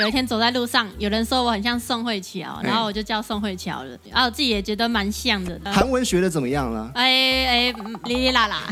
[0.00, 5.60] 有一天走在路上，有人说我很像宋慧乔，然后我就叫宋慧乔了，然后我自己也觉得蛮像的。
[5.66, 6.90] 韩文学的怎么样了？
[6.94, 7.74] 哎哎，
[8.04, 8.62] 哩哩啦啦，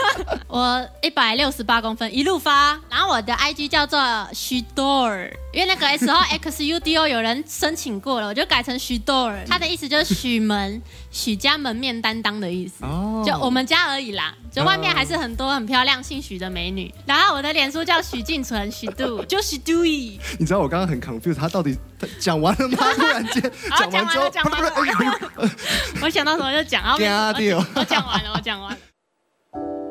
[0.48, 2.78] 我一百六十八公分，一路发。
[2.90, 3.98] 然后我的 IG 叫做
[4.32, 9.44] 徐多尔，因为那个 S 后 X U D O 有人申请过了，我就改成徐多尔。
[9.48, 10.82] 他的意思就是许门，
[11.12, 12.84] 许家门面担当的意思。
[12.84, 16.92] 哦，就我们家而已啦，就外面还是很多很漂亮姓许的美女。
[17.06, 19.84] 然后我的脸书叫许静纯，许度 就许度。
[19.84, 21.78] 你知道我刚刚很 confused，他到底
[22.18, 22.76] 讲完了吗？
[22.98, 23.40] 突然间
[23.78, 24.24] 讲完之后，
[26.02, 26.94] 我想到什么就讲啊！
[26.96, 28.76] 我讲完了，我讲完。
[29.52, 29.83] 双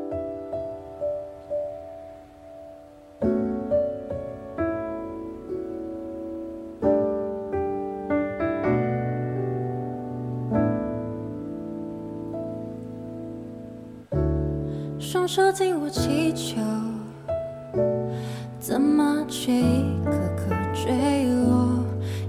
[15.36, 16.62] 手紧握气球。
[18.60, 21.84] 怎么却一颗颗坠落？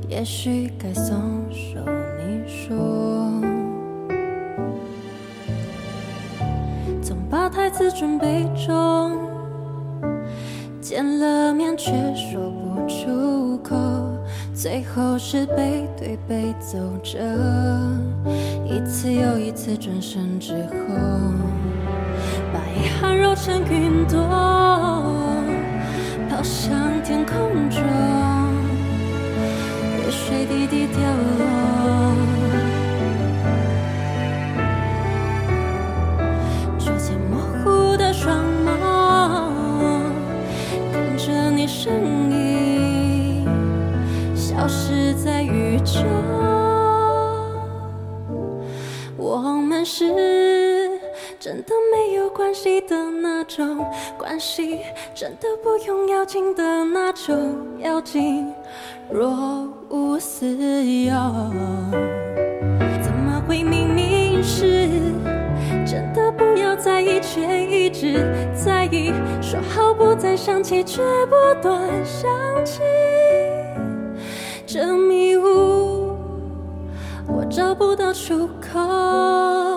[0.08, 1.14] 也许该松
[1.50, 1.80] 手，
[2.16, 3.30] 你说。
[7.02, 9.18] 总把台词准备中，
[10.80, 13.76] 见了面却说不出口，
[14.54, 17.20] 最后是背对背走着，
[18.64, 20.94] 一次又一次转身之后，
[23.04, 24.16] 把遗憾揉成云朵。
[26.28, 27.82] 飘向天空中，
[29.98, 30.98] 雨水滴滴掉
[31.38, 31.44] 落，
[36.78, 38.68] 逐渐模糊的双眸，
[40.90, 41.92] 看着你身
[42.30, 43.46] 影
[44.34, 46.00] 消失在宇宙，
[49.18, 49.38] 我
[49.68, 50.04] 们是。
[51.40, 52.03] 真的没
[52.34, 53.78] 关系的那种
[54.18, 54.80] 关系，
[55.14, 58.52] 真的不用要紧的那种要紧，
[59.08, 60.46] 若无似
[61.04, 61.14] 有，
[63.00, 64.88] 怎么会明明是
[65.86, 72.28] 真的不要在意，却一直在意，说好不再想起，却不断想
[72.64, 72.82] 起，
[74.66, 76.16] 这迷雾
[77.28, 79.73] 我找不到出口。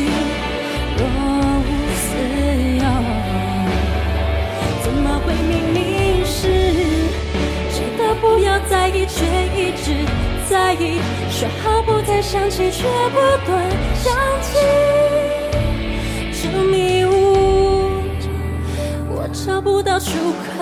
[0.00, 1.00] 若
[1.60, 2.06] 无自
[2.78, 2.84] 由，
[4.82, 5.80] 怎么会明明
[6.24, 6.42] 是，
[7.72, 9.24] 真的不要在意，却
[9.56, 9.86] 一直
[10.48, 10.98] 在意。
[11.30, 13.16] 说好不再想起，却不
[13.46, 13.50] 断
[13.94, 14.12] 想
[14.42, 14.48] 起。
[16.32, 17.12] 这迷雾，
[19.10, 20.53] 我找不到出口。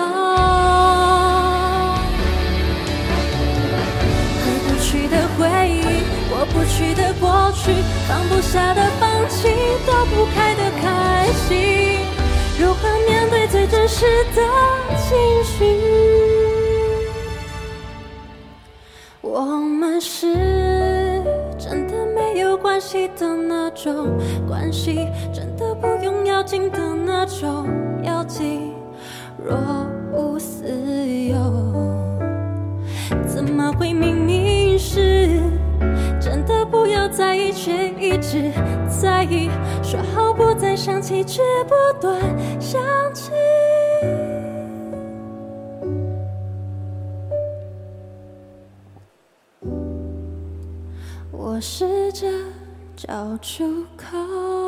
[6.43, 7.71] 过不去的过去，
[8.05, 9.47] 放不下的放弃，
[9.85, 11.99] 躲不开的开心，
[12.59, 14.05] 如何面对最真实
[14.35, 14.41] 的
[14.97, 15.63] 情绪？
[19.21, 20.35] 我们是
[21.57, 24.09] 真的没有关系的那种
[24.45, 27.69] 关系，真的不用要紧的那种
[28.03, 28.73] 要紧，
[29.41, 29.55] 若
[30.11, 30.67] 无自
[31.07, 31.37] 有，
[33.25, 34.22] 怎么会明？
[36.73, 38.51] 不要在意却一直
[38.89, 39.47] 在意
[39.83, 42.19] 说好不再想起却不断
[42.59, 42.81] 想
[43.13, 43.31] 起。
[51.31, 52.27] 我试着
[52.95, 54.62] 找出口。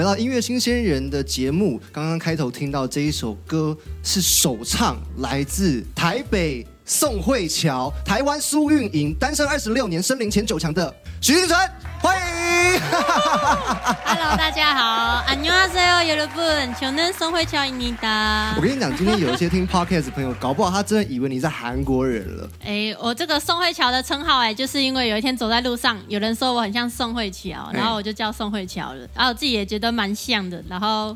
[0.00, 6.66] 来到音乐新鲜人的节目，刚刚开头听到这一首歌是首唱，来自台北。
[6.86, 11.89] 宋慧乔、台湾苏运莹，单身二十六年，身龄前九强的许金纯，欢迎。
[14.05, 18.61] Hello，大家好，안녕하세요，여러분，저는宋慧乔입니다 我。
[18.61, 22.49] 跟你讲，今天有一些听 podcast 的朋友，搞不好他真的以为你是韩国人了。
[22.63, 31.15] 哎，我这个宋慧乔的称号，哎，就是因为有一天走在路上，有人说我很像宋慧乔，然后我就叫宋慧乔了，然后我自己也觉得蛮像的，然后，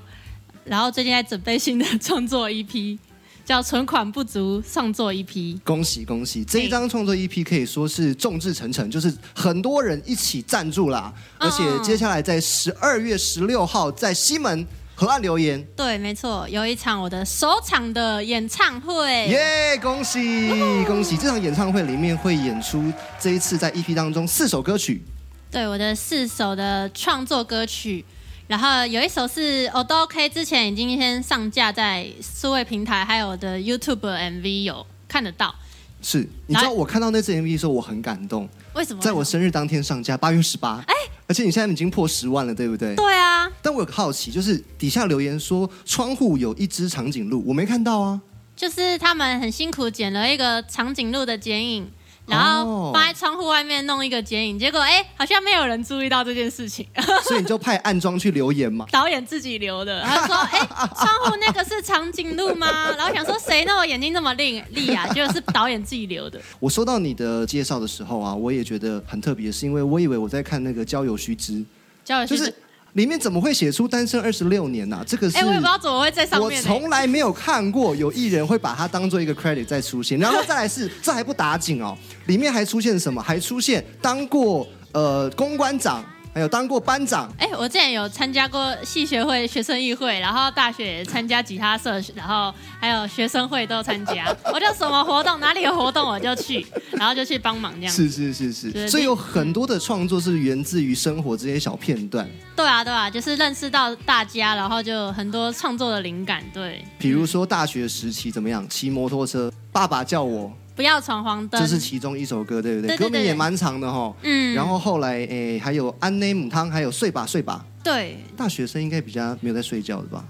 [0.65, 2.97] 然后最近在准备新的创作 EP，
[3.44, 5.60] 叫《存款不足》创作 E EP。
[5.64, 6.44] 恭喜恭喜！
[6.44, 11.12] 这一张创作 EP 可以说是众志成城，就是很多人一起赞助啦。
[11.38, 19.26] 而且接下来在十二月十六号在西门河岸留言，对，没错，有一场我的首场的演唱会。
[19.28, 19.76] 耶！
[19.82, 20.48] 恭喜
[20.86, 21.16] 恭喜！
[21.16, 25.02] 这场演唱会里面会演出这一次在 EP 当中四首歌曲，
[25.50, 28.04] 对我的四首的创作歌曲，
[28.46, 35.54] 然后有一首是我都 OK，之前已经先上架在数位平台，还有我的 YouTube MV 有看得到。
[36.02, 39.02] 是你知道我看到那支 MV 的时候我很感动，为什么？
[39.02, 40.84] 在我生日当天上架，八月十八。
[40.86, 40.94] 哎，
[41.26, 42.94] 而且你现在已经破十万了，对不对？
[42.94, 48.20] 对啊，但我有个好奇，就是底下留言说窗户有一只长颈鹿，我没看到啊。
[48.54, 51.90] 就是他们很辛苦剪了一个长颈鹿的剪影，
[52.26, 56.86] 然后哦放在窗户外面弄一个剪影，结果哎，好像没有人注意到这件事情。
[57.22, 58.86] 所以你就派暗装去留言嘛。
[58.90, 60.58] 导演自己留的，他说：“哎、
[60.94, 65.06] 窗户那个是长颈鹿吗？” 然后想说谁那么眼睛那么利利啊？
[65.12, 66.40] 结果是导演自己留的。
[66.58, 71.64] 我收到你的介绍的时候啊，我也觉得很特别，是因为我以为我在看那个交友须知，
[72.04, 72.54] 交友就是
[72.94, 76.66] 里面怎么会写出单身二十六年呐、这个是哎、我也不知道怎么会在上面、欸。
[76.66, 81.96] 从来没有看过有艺人会把它当做一个 credit 再出现，然后再来是 这还不打紧哦，
[82.26, 83.20] 里面还出现什么？
[83.22, 94.36] 还出现当过呃公关长，还有当过班长，哎、我之前有参加过系学会、学生议会，然后大学也参加吉他社，然后还有学生会都参加。
[94.52, 96.04] 我就什么活动，哪里有活动？
[96.04, 96.66] 我就去，
[96.98, 97.94] 然后就去帮忙这样。
[97.94, 106.42] 是是是是，所以有很多的创作是源自于生活这些小片段，对啊，对啊，就是认识到大家，然后就有很多创作的灵感。
[106.52, 111.60] 对，比如说大学时期怎么样，骑摩托车，爸爸叫我，不要闯黄灯。
[111.60, 112.88] 这是其中一首歌，对不对？
[112.88, 114.12] 对对对歌名也蛮长的哈。
[114.22, 117.64] 嗯，然后后来诶，还有安内姆汤，还有睡吧睡吧。
[117.82, 120.24] 对大学生应该比较没有在睡觉的吧？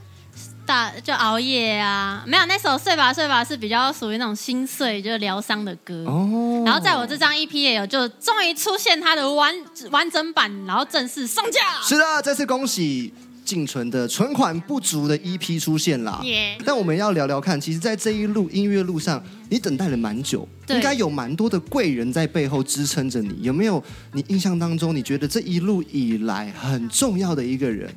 [0.67, 6.05] 大就熬夜啊，没有那首睡吧睡吧是比较属于那种心碎，就是疗伤的歌。
[6.07, 6.63] 哦。
[6.65, 9.55] 然后在我这张 EP 也有，就终于出现它的完
[9.91, 11.61] 完整版，然后正式上架。
[11.83, 13.13] 是的，这次恭喜
[13.45, 16.21] 静纯的存款不足的 EP 出现啦。
[16.25, 23.43] 耶但我们要聊聊看，其实，在这一路音乐路上，你等待了蛮久，对应该有蛮多的贵人在背后支撑着你。
[23.43, 23.83] 有没有
[24.13, 27.95] 你印象当中，你觉得这一路以来很重要的一个人？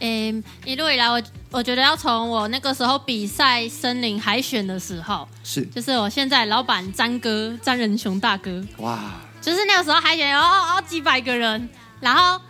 [0.00, 11.68] 诶，一路以来我我觉得要从我那个时候比赛森林海选的时候，是就是我现在老板詹哥詹仁雄大哥，哇，就是那个时候海选有哦哦几百个人，
[12.00, 12.40] 然后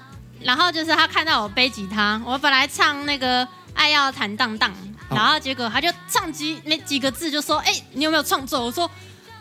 [0.41, 4.71] 然后就是他看到我背吉他，我本来唱那个爱要坦荡荡，
[5.09, 8.65] 哦然后结果他就唱几没几个字就说，哎、你有没有创作？
[8.65, 8.91] 我说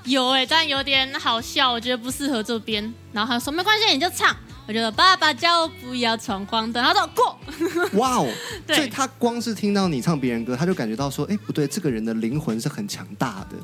[0.05, 2.93] 有哎、但有点好笑，我觉得不适合这边。
[3.11, 4.35] 然后他说没关系，你就唱。
[4.67, 7.39] 我觉得爸爸叫我不要闯黄灯，他说过。
[7.97, 8.27] 哇哦！
[8.67, 13.57] 对所以他光是听到你唱别人歌，他就感觉到说，哎，不对，这个人的灵魂是很强大的，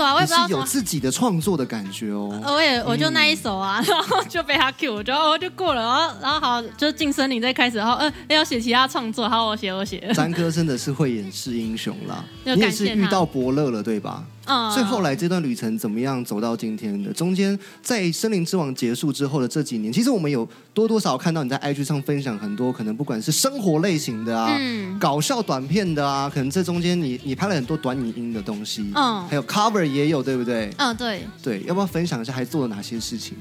[0.00, 0.60] 对啊，我也你是不知道怎么。
[0.60, 2.40] 有自己的创作的感觉哦。
[2.46, 14.24] 我也我就那一首啊，然后就被他 Q，我就哦就过了，然后然后好就进森林再开始，然后呃要写其他创作，好我写我写， 詹哥真的是慧眼识英雄啦， 你也是遇到伯乐了，对吧？
[14.46, 17.12] 嗯所以后来这段旅程怎么样走到今天的？
[17.12, 30.70] 中间在《森林之王》结束之后的这几年，其实我们有多多少少看到你在 IG 上分享很多可能不管是生活类型的啊、嗯搞笑短片的啊，可能这中间你你拍了很多短影音的东西，嗯还有 cover 也有，对不对？
[30.78, 33.36] 嗯对，对，要不要分享一下还做了哪些事情？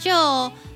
[0.00, 0.12] 就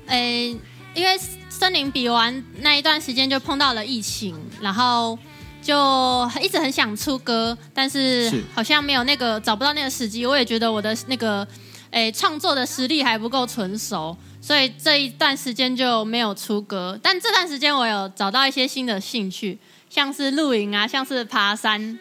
[0.07, 0.55] 诶、
[0.93, 1.17] 因为
[1.49, 5.17] 森林比完那一段时间就碰到了疫情，然后
[5.63, 10.25] 就一直很想出歌，但是是好像没有那个找不到那个时机。
[10.25, 11.47] 我也觉得我的那个
[11.91, 16.99] 诶创作的实力还不够成熟，所以这一段时间就没有出歌。
[17.01, 19.57] 但这段时间我有找到一些新的兴趣，
[19.89, 21.97] 像是露营啊，像是爬山。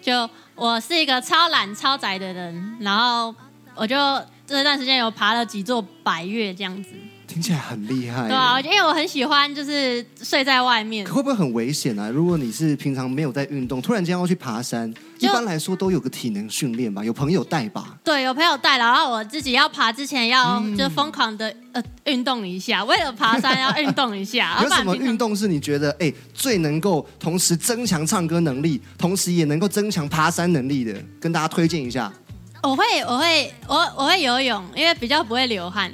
[0.00, 3.32] 就我是一个超懒超宅的人，然后
[3.76, 3.96] 我就
[4.46, 6.90] 这段时间有爬了几座百越这样子。
[7.32, 11.14] 听起来很厉害，对啊，因为我很喜欢就是睡在外面可。
[11.14, 12.10] 会不会很危险啊？
[12.10, 17.96] 如果你是平常没有在运动，突然间要去爬山，一般来说都有个体能训练吧，有朋友带吧。
[18.04, 24.58] 对，有朋友带，然后我自己要爬之前要嗯就疯狂的呃运动一下，为了爬山要运动一下。
[24.62, 30.94] 有什么运动是你觉得哎最能够同时增强唱歌能力，同时也能够增强爬山能力的？
[31.18, 32.12] 跟大家推荐一下。
[32.62, 35.90] 我会我会我我会游泳，因为比较不会流汗。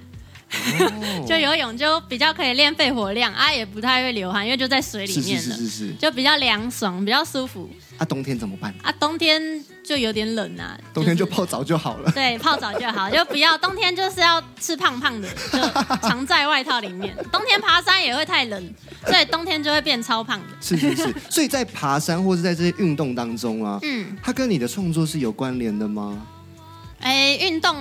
[0.51, 5.93] 哦 就游泳就比较可以练肺活量啊，也不太会流汗，因为就在水里是是面了，是是是。
[5.95, 8.75] 就比较凉爽，比较舒服啊，冬天怎么办？
[8.83, 8.91] 啊。
[8.99, 12.11] 冬天就有点冷啊，冬天就泡澡就好了。
[12.13, 15.59] 对泡澡就好，就不要冬天就是要吃胖胖的，就
[16.09, 17.15] 藏在外套里面。
[17.31, 18.75] 冬天爬山也会太冷，
[19.07, 20.47] 所以冬天就会变超胖的。
[20.61, 26.27] 是是是，所以在爬山或是在这些运动当中啊，嗯，它跟你的创作是有关联的吗？
[27.01, 27.77] 哎，运动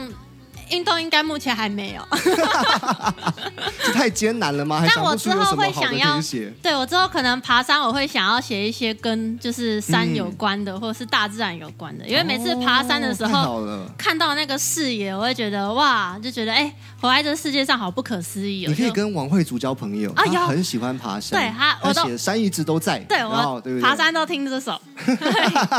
[0.71, 2.01] 运动应该目前还没有。
[3.85, 4.79] 这太艰难了吗？
[4.79, 6.51] 还但我之后会想要写？
[6.61, 13.65] 对我之后可能爬山，我会想要写一些跟就是山有关的，或者是大自然有关的，因为每次爬山的时候。
[13.97, 16.71] 看到那个视野，我会觉得哇，就觉得哎、
[17.01, 18.69] 活在这世界上好不可思议哦。
[18.69, 23.81] 你可以跟王慧竹交朋友，啊有他很喜欢爬山，对他他我都写山一直都在，对我对对？
[23.81, 24.79] 爬山都听这首，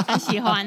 [0.06, 0.66] 很喜欢。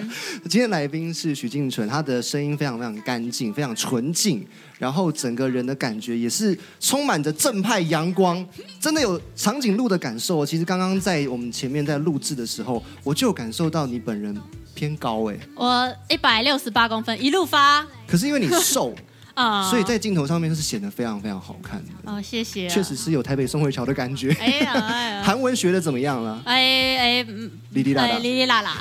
[0.50, 4.46] 今天来宾是许静纯，他的声音非常非常干净，非常纯净，
[4.80, 8.46] 然后整个人的感觉也是充满着正派阳光，
[8.80, 10.46] 真的有长颈鹿的感受。
[10.46, 14.36] 其实刚刚在我们前面在录制的时候，我就感受到你本人
[14.74, 18.94] 偏高哎，我一百六十八公分，一路发可是因为你瘦，
[19.34, 24.32] 啊，所以在镜头上面是显得非常非常好看的，哦，谢谢啊，确实是有台北宋慧乔的感觉。
[24.40, 26.42] 哎呀哎呀， 韩文学的怎么样了？
[26.46, 28.20] 哎哎嗯哩哩啦啦哎。
[28.20, 28.78] 哩哩啦啦，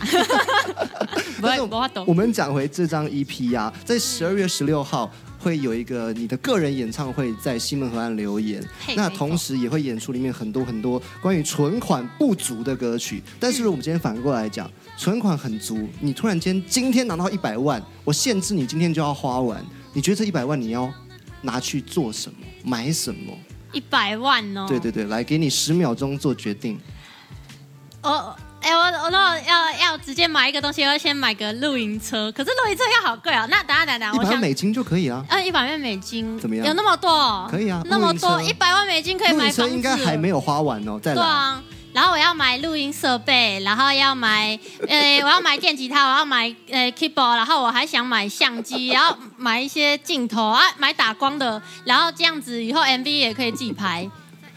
[2.06, 2.14] 我。
[2.14, 8.62] 们讲回这张 EP 啊，在十二月十六号会有一个你的个人演唱会，在西门河岸留言。
[8.94, 13.22] 那同时也会演出里面很多很多关于存款不足的歌曲。
[13.38, 20.92] 但是如果我们今天反过来讲，存款很足，你突然间今天拿到一百万，我限制你今天就要花完，你觉得这一百万你要
[21.42, 22.46] 拿去做什么？
[22.64, 23.36] 买什么？
[23.72, 26.78] 一百万哦，对对对，来给你十秒钟做决定。
[28.02, 33.46] 哦哎、我我那我要要直接买一个东西，我要先买个露营车，可是露营车要好贵哦。
[33.50, 35.24] 那等下等下等下，一我想，百美金就可以啊。
[35.30, 37.48] 嗯，一百万美金怎么样有那么多？
[37.50, 41.14] 可以啊那么多，一百万美金可以露买房子应该还没有花完哦，再来。
[41.14, 41.62] 对啊。
[42.00, 54.10] 然后我要买录音设备，然后要买，呃，我要买电吉他，我要买呃 keyboard，然后我还想买相机，然后买一些镜头啊，买打光的，然后这样子以后 MV 也可以自己拍，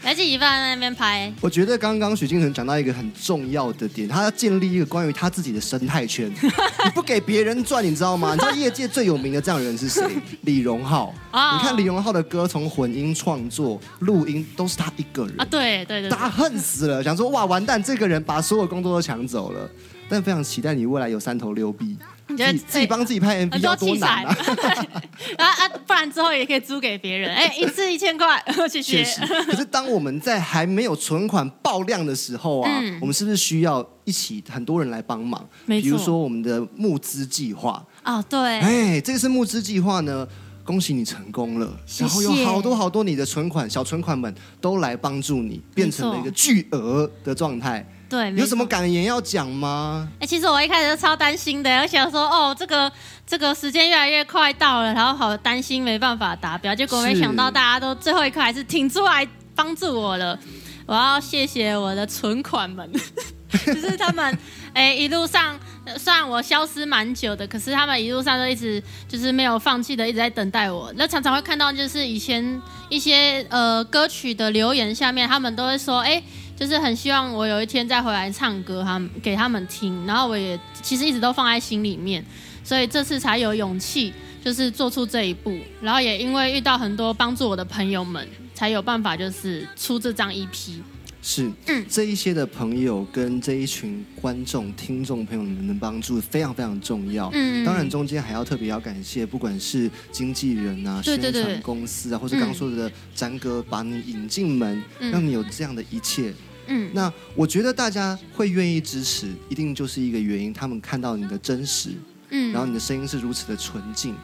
[0.04, 1.32] 来自己放在那边拍。
[1.40, 6.30] 我觉得刚刚许金城讲到一个很重要的点，他要建立一个关于他自己的生态圈。
[6.84, 8.34] 你不给别人赚，你知道吗？
[8.34, 10.02] 你知道业界最有名的这样的人是谁？
[10.42, 11.14] 李荣浩。
[11.32, 19.68] 哦你看李荣浩的歌，从混音创作、录音都是他一个人啊，，对对对对，大家恨死了，想说哇完蛋，这个人把所有工作都抢走了。
[20.06, 21.96] 但非常期待你未来有三头六臂，
[22.28, 24.24] 你觉得自己帮自己拍 MV 很要多难
[25.36, 29.04] 啊！，不然之后也可以租给别人，哎，一次一千块， 谢谢
[29.46, 32.98] 可是当我们在还没有存款爆量的时候啊，嗯。
[33.00, 35.46] 我们是不是需要一起很多人来帮忙？
[35.66, 35.84] 没错。
[35.84, 40.26] 比如说我们的募资计划，哦，对，哎，这个是募资计划呢。
[40.64, 47.86] 恭喜你成功了，然后有好多好多你的存款小存款们都来帮助你，变成了一个巨额的状态。
[48.14, 50.08] 对，有什么感言要讲吗？
[50.20, 52.90] 哎、其实我一开始就超担心的，我想说，哦，这个
[53.26, 60.38] 这个时间越来越快到了，然后好担心没办法达标，结果没想到大家都最后一刻还是挺出来帮助我了。
[60.86, 62.88] 我要谢谢我的存款们，
[63.66, 64.38] 就是他们，
[64.74, 70.92] 哎、一路上呃虽然我消失蛮久的，可是他们一路上都一直就是没有放弃的，一直在等待我。
[70.96, 76.22] 那常常会看到就是以前一些呃歌曲的留言下面，他们都会说，哎、
[76.56, 82.24] 就是很希望我有一天再回来唱歌，他们给他们听，然后我也其实一直都放在心里面，
[82.62, 84.12] 所以这次才有勇气，
[84.44, 90.80] 就是做出这一步，然后也因为遇到很多帮助我的朋友们，才有办法就是出这张 EP。
[91.26, 91.84] 是，嗯。
[91.88, 97.30] 这一些的朋友跟这一群观众、听众朋友们的帮助非常非常重要。
[97.32, 97.64] 嗯。
[97.64, 101.42] 当然中间还要特别要感谢，不管是经纪人啊、对对对。
[101.42, 105.10] 宣传公司啊，或者刚刚说的詹哥把你引进门，嗯。
[105.10, 106.30] 让你有这样的一切。
[106.66, 111.90] 嗯，那我觉得大家会愿意支持，一定就是一个原因，他们看到你的真实，
[112.28, 112.52] 嗯。
[112.52, 114.14] 然后你的声音是如此的纯净，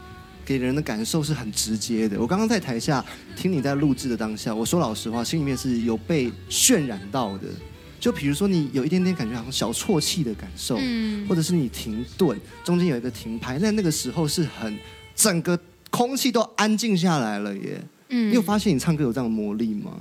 [0.51, 2.21] 给人的感受是很直接的。
[2.21, 3.05] 我刚刚在台下
[3.37, 7.47] 听你在录制的当下，我说老实话，心里面是有被渲染到的。
[8.01, 14.77] 就比如说你有一点点感觉好像小啜泣的感受，嗯或者是你停顿，中间有一个停拍，那那个时候是很
[15.15, 15.57] 整个
[15.89, 17.81] 空气都安静下来了耶。
[18.09, 19.93] 嗯你有发现你唱歌有这样的魔力吗？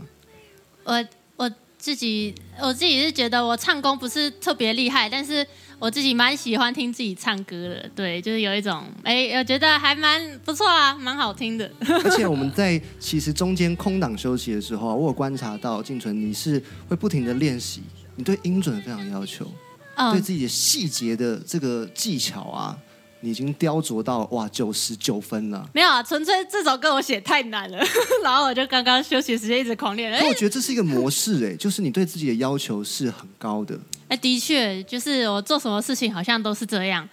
[0.83, 5.45] 我我自己我自己是觉得我唱功不是特别厉害，但是
[5.79, 11.71] 我自己蛮喜欢听自己唱歌的，对，就是有一种哎，我觉得还蛮不错啊，蛮好听的。
[12.03, 17.81] 而且我们在其实中间空档休息的时候啊，我有观察到静纯你是会不停的练习，
[18.17, 19.53] 你对音准非常要求，对
[19.95, 22.77] 嗯，自己的细节的这个技巧啊，
[23.21, 25.69] 你已经雕琢到哇九十九分了。
[25.73, 27.77] 没有啊，纯粹这首歌我写太难了，
[28.23, 30.17] 然后我就刚刚休息时间一直狂练。
[30.19, 33.77] 可我觉得这是一个模式，哎， 就是你对自己的要求是很高的。
[34.07, 37.07] 哎，的确，就是我做什么事情好像都是这样，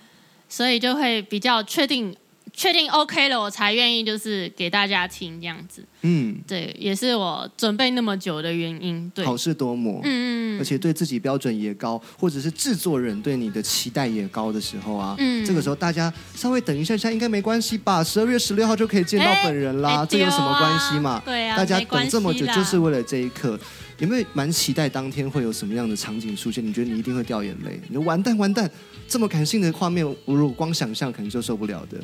[0.48, 2.14] 所以就会比较确定。
[2.56, 5.84] 确定 OK 了，我才愿意就是给大家听这样子。
[6.00, 9.12] 嗯，对，也是我准备那么久的原因。
[9.14, 10.00] 对，好事多磨。
[10.04, 18.02] 嗯嗯，而且对自己标准也高，或者是制作人对你的期待也高的时候啊，嗯，这个时候大家稍微等一下下应该没关系吧？
[18.02, 21.20] 十二月十六号就可以见到本人啦，这有什么关系嘛？
[21.26, 23.60] 对啊，大家等这么久就是为了这一刻，
[23.98, 26.66] 有没有蛮期待当天会有什么样的场景出现？
[26.66, 27.78] 你觉得你一定会掉眼泪？
[27.88, 28.70] 你说完蛋完蛋，
[29.06, 32.00] 这么感性的画面，我如果光想象可能就受不了的。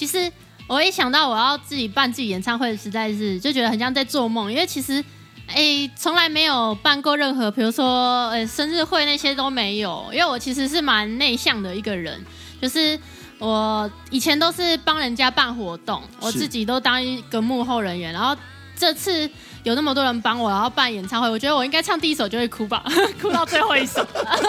[0.00, 0.32] 其实
[0.66, 4.50] 我一想到我要自己办自己演唱会，实在是就觉得很像在做梦。
[4.50, 5.04] 因为其实，
[5.46, 10.08] 哎，从来没有办过任何，比如说，呃，生日会那些都没有。
[10.10, 12.18] 因为我其实是蛮内向的一个人，
[12.62, 12.98] 就是
[13.38, 18.10] 我以前都是帮人家办活动，我自己都当一个幕后人员。
[18.10, 18.34] 然后
[18.74, 19.28] 这次
[19.62, 22.82] 有那么多人帮我，然后办演唱会，我觉得我应该唱第一首就会哭吧，
[23.20, 24.06] 哭到最后一首。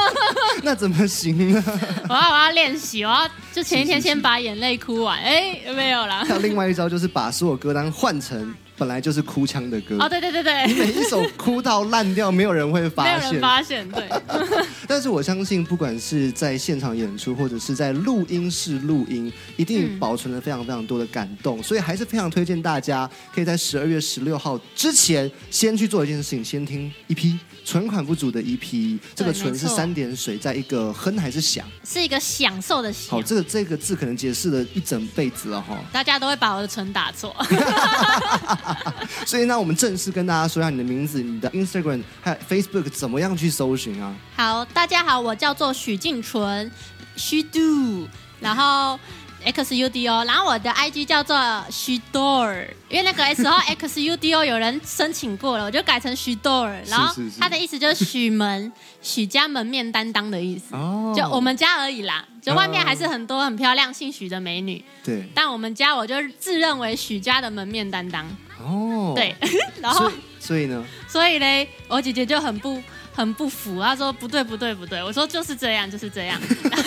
[0.64, 1.64] 那怎么行呢？
[2.08, 3.28] 我要我要练习，我要。
[3.54, 6.24] 就前一天先把眼泪哭完，哎，没有啦。
[6.26, 9.96] 还有另外一招，就是把所有歌单换成本来就是哭腔的歌。
[10.00, 13.20] 哦，对对对对，你每一首哭到烂掉，没有人会发现。
[13.20, 14.10] 没有人发现，对。
[14.90, 21.62] 但是我相信，不管是在现场演出，或者是在录音室录音，一定保存了非常非常多的感动。
[21.62, 27.38] 所以还是非常推荐大家，可以在十二月十六号之前，先去做一件事情，先听一批。
[27.64, 31.64] 存款不足的一批这个“存”是三点水，在一个“哼”还是“响”？
[31.86, 33.12] 是一个享受的“享”。
[33.14, 35.78] 好，这个这个字可能解释了一整辈子了哈。
[35.94, 37.34] 大家都会把我的“存”打错。
[39.26, 44.16] 所以，那我们正式跟大家说一下你的名字、你的 Instagram 还有 Facebook 怎么样去搜寻啊？
[44.36, 46.72] 好，大家好，我叫做许静纯，
[47.16, 48.08] 虚度，
[48.40, 49.00] 然后。
[49.44, 51.36] X U D O，然后我的 I G 叫做
[51.72, 56.72] 许 door，因为那个时候 X U D O 有人申请过了，我就改成许 door。
[56.88, 60.76] 然后它的意思就是许门，许家门面担当的意思。
[60.76, 64.84] 哦，就我们家而已啦，就外面还是很多很漂亮姓许的美女。
[65.04, 68.26] 对，但我们家我就自认为许家的门面担当。
[68.60, 69.36] 哦，对，
[69.82, 70.84] 然后所以呢？
[71.08, 72.82] 所以嘞， 我姐姐就很不。
[73.14, 76.40] 很不服，她说不对不对不对，我说就是这样就是这样。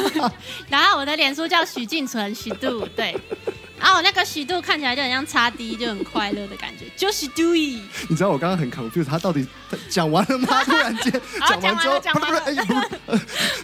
[0.70, 3.14] 然后我的脸书叫许静纯许度，对。
[3.78, 9.46] 然后我那个许度看起来就很像叉 D，就很快乐的感觉，就是杜 y 你知道我刚刚很 confused，他到底
[9.90, 10.62] 讲完了吗？
[10.64, 11.12] 突然间
[11.48, 12.42] 讲完之后，讲完了，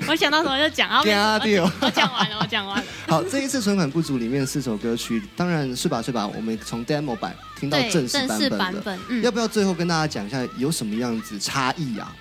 [0.09, 1.01] 我想到什么就讲啊。
[1.01, 2.85] 我讲完了，我讲完了。
[3.07, 9.21] 好，这一次存款不足里面四首歌曲，当然是吧是吧，我们从 demo 版听到正式版本了。
[9.23, 12.13] 要不要最后跟大家讲一下有什么样子差异啊？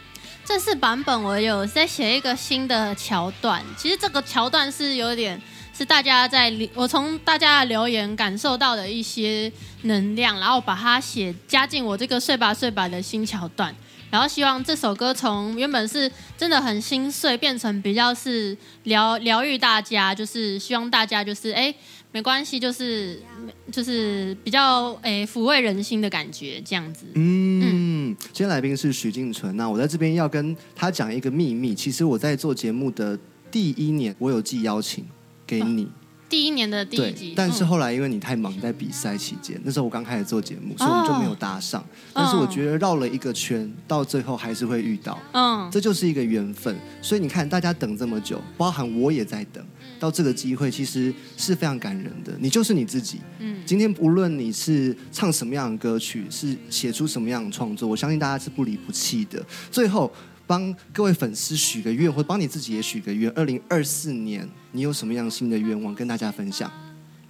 [0.46, 5.40] 正式版本我有在写一个新的桥段，其实这个桥段是有点
[5.80, 9.50] 是大家在我从大家的留言感受到的一些
[9.84, 13.74] 能量，然后把它写加进我这个睡吧睡吧的新桥段，
[14.12, 21.74] 然后希望这首歌从原本是真的很心碎，变成比较是疗疗愈大家，就是希望大家就是哎
[22.12, 23.24] 没关系，就是
[23.72, 28.14] 就是比较哎抚慰人心的感觉这样子，嗯。
[28.34, 31.74] 今天来宾是许静纯，那我在这边要跟他讲一个秘密。
[31.74, 33.18] 其实我在做节目的
[33.50, 35.06] 第一年，我有寄邀请
[35.50, 35.88] 给你。
[36.30, 41.84] 第一年的第一集，但是后来因为你太忙在比赛期间，那时候我刚开始做节目，所以我们就没有搭上。
[42.14, 45.18] 但是我觉得绕了一个圈，到最后还是会遇到。
[45.32, 46.78] 嗯，这就是一个缘分。
[47.02, 49.66] 所以你看，大家等这么久，包含我也在等。
[50.00, 53.20] 到这个机会其实是非常感人的，你就是你自己。
[53.40, 59.44] 嗯，今天无论你是唱什么样的歌曲，是写出什么样的创作，我相信大家是不离不弃的。
[59.72, 60.10] 最后
[60.50, 63.32] 帮各位粉丝许个愿，或帮你自己也许个愿。
[63.36, 66.72] 二零二四年你有什么样新的愿望跟大家分享？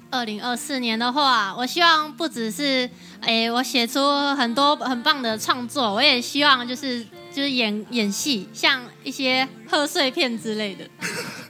[0.10, 4.00] 二零二四年的话，我希望不只是诶，我写出
[4.36, 10.90] 很多很棒的创作，我也希望就是就是演演戏，像一些贺岁片之类的。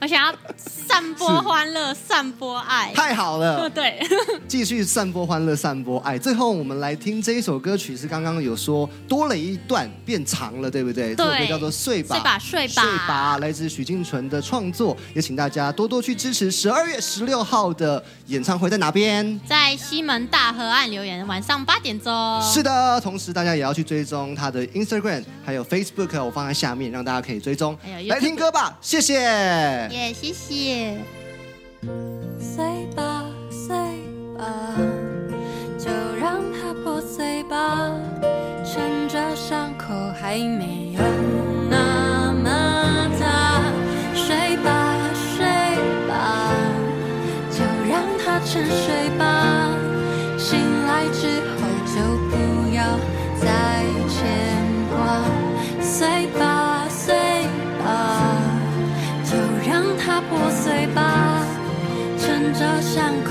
[0.00, 3.68] 我想要散播欢乐，散播爱，太好了。
[3.68, 4.00] 对，
[4.48, 6.16] 继续散播欢乐，散播爱。
[6.18, 11.14] 最后，我们来听这一首歌曲，是刚刚有说多了一段变长了，对不对？
[11.14, 19.38] 这首歌叫做《睡吧睡吧睡吧》，睡吧，来自许静纯的创作，也请大家多多去支持十二月十六号的演唱会，在哪边？
[19.46, 22.40] 在西门大河岸留言，晚上八点钟。
[22.40, 27.76] 是的，同时大家也要去追踪他的 Instagram，还有 Facebook，我放在下面，让大家可以追踪。
[28.08, 29.89] 来听歌吧，谢谢。
[29.90, 30.96] 耶谢谢。
[32.38, 33.76] 碎吧，碎
[34.38, 34.76] 吧，
[35.78, 37.90] 就让它破碎吧，
[38.64, 40.79] 趁着伤口还没。
[62.92, 63.29] 上空